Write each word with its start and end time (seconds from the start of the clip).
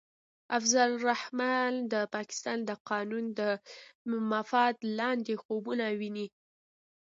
فضل 0.49 0.79
الرحمن 0.95 1.71
د 1.93 1.95
پاکستان 2.15 2.57
د 2.65 2.71
قانون 2.89 3.25
تر 3.37 3.51
مفاد 4.33 4.75
لاندې 4.99 5.33
خوبونه 5.43 5.85
ویني. 5.99 6.27